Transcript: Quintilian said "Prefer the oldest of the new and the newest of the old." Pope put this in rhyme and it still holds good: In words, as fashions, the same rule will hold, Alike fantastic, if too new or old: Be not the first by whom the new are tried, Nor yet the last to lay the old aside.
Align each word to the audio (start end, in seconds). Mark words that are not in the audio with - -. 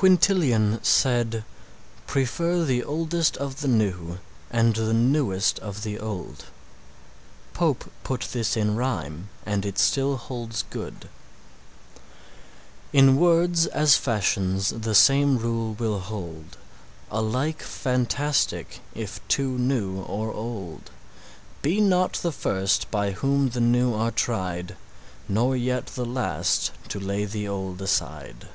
Quintilian 0.00 0.78
said 0.84 1.42
"Prefer 2.06 2.64
the 2.64 2.84
oldest 2.84 3.36
of 3.38 3.62
the 3.62 3.66
new 3.66 4.20
and 4.48 4.76
the 4.76 4.92
newest 4.94 5.58
of 5.58 5.82
the 5.82 5.98
old." 5.98 6.44
Pope 7.52 7.90
put 8.04 8.28
this 8.32 8.56
in 8.56 8.76
rhyme 8.76 9.28
and 9.44 9.66
it 9.66 9.76
still 9.76 10.16
holds 10.16 10.62
good: 10.70 11.08
In 12.92 13.16
words, 13.16 13.66
as 13.66 13.96
fashions, 13.96 14.68
the 14.70 14.94
same 14.94 15.36
rule 15.36 15.74
will 15.74 15.98
hold, 15.98 16.56
Alike 17.10 17.60
fantastic, 17.62 18.80
if 18.94 19.18
too 19.26 19.58
new 19.58 20.02
or 20.02 20.32
old: 20.32 20.92
Be 21.60 21.80
not 21.80 22.12
the 22.12 22.30
first 22.30 22.88
by 22.92 23.10
whom 23.10 23.48
the 23.48 23.60
new 23.60 23.94
are 23.94 24.12
tried, 24.12 24.76
Nor 25.28 25.56
yet 25.56 25.86
the 25.86 26.06
last 26.06 26.70
to 26.86 27.00
lay 27.00 27.24
the 27.24 27.48
old 27.48 27.82
aside. 27.82 28.46